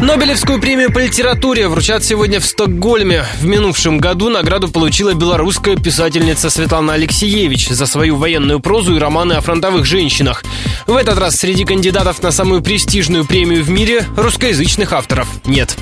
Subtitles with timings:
[0.00, 3.22] Нобелевскую премию по литературе вручат сегодня в Стокгольме.
[3.38, 9.34] В минувшем году награду получила белорусская писательница Светлана Алексеевич за свою военную прозу и романы
[9.34, 10.42] о фронтовых женщинах.
[10.86, 15.76] В этот раз среди кандидатов на самую престижную премию в мире русскоязычных авторов нет.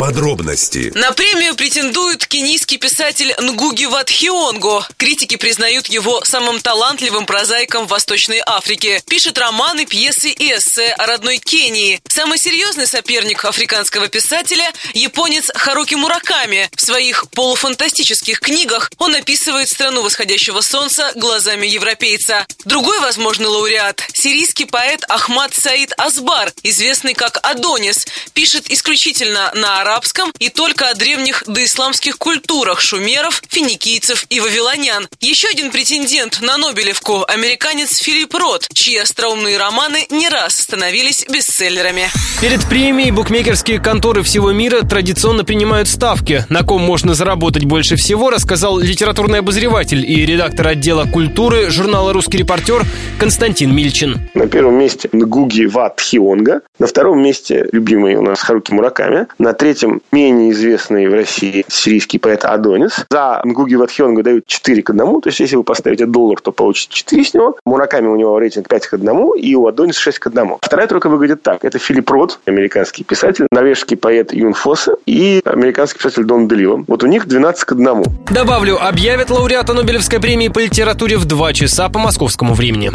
[0.00, 0.90] Подробности.
[0.94, 4.88] На премию претендует кенийский писатель Нгуги Ватхионго.
[4.96, 9.02] Критики признают его самым талантливым прозаиком Восточной Африке.
[9.06, 12.00] Пишет романы, пьесы и эссе о родной Кении.
[12.08, 16.70] Самый серьезный соперник африканского писателя– японец Харуки Мураками.
[16.74, 22.46] В своих полуфантастических книгах он описывает страну восходящего солнца глазами европейца.
[22.64, 28.06] Другой возможный лауреат– сирийский поэт Ахмад Саид Азбар, известный как Адонис,
[28.40, 35.06] пишет исключительно на арабском и только о древних доисламских культурах шумеров, финикийцев и вавилонян.
[35.20, 42.10] Еще один претендент на Нобелевку– американец Филипп Рот, чьи остроумные романы не раз становились бестселлерами.
[42.40, 46.46] Перед премией букмекерские конторы всего мира традиционно принимают ставки.
[46.48, 52.38] На ком можно заработать больше всего, рассказал литературный обозреватель и редактор отдела культуры журнала «Русский
[52.38, 52.84] репортер»
[53.18, 54.20] Константин Мильчин.
[54.32, 59.52] На первом месте Нгуги Ват Хионга, на втором месте любимый у нас Харуки Мураками, на
[59.52, 63.04] третьем менее известный в России сирийский поэт Адонис.
[63.10, 65.20] За Нгуги Ватхионга дают 4 к 1.
[65.20, 67.58] То есть, если вы поставите доллар, то получите 4 с него.
[67.66, 70.56] Мураками у него рейтинг 5 к 1, и у Адонис 6 к 1.
[70.62, 71.66] Вторая тройка выглядит так.
[71.66, 76.84] Это Филипп Рот, американский писатель, норвежский поэт Юн Фоссе и американский писатель Дон Делила.
[76.86, 78.04] Вот у них 12 к 1.
[78.30, 82.90] Добавлю, объявят лауреата Нобелевской премии по литературе в 2 часа по московскому времени.